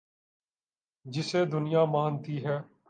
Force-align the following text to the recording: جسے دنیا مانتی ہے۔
جسے 1.05 1.45
دنیا 1.45 1.85
مانتی 1.85 2.37
ہے۔ 2.45 2.57